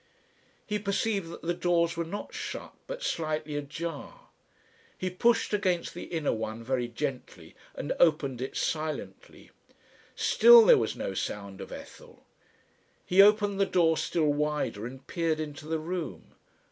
He 0.65 0.79
perceived 0.79 1.29
that 1.31 1.43
the 1.43 1.53
doors 1.53 1.95
were 1.95 2.03
not 2.03 2.33
shut, 2.33 2.73
but 2.87 3.03
slightly 3.03 3.55
ajar. 3.55 4.29
He 4.97 5.11
pushed 5.11 5.53
against 5.53 5.93
the 5.93 6.05
inner 6.05 6.31
one 6.33 6.63
very 6.63 6.87
gently 6.87 7.53
and 7.75 7.93
opened 7.99 8.41
it 8.41 8.57
silently. 8.57 9.51
Still 10.15 10.65
there 10.65 10.79
was 10.79 10.95
no 10.95 11.13
sound 11.13 11.61
of 11.61 11.71
Ethel. 11.71 12.25
He 13.05 13.21
opened 13.21 13.59
the 13.61 13.67
door 13.67 13.95
still 13.95 14.33
wider 14.33 14.87
and 14.87 15.05
peered 15.05 15.39
into 15.39 15.67
the 15.67 15.77
room. 15.77 16.33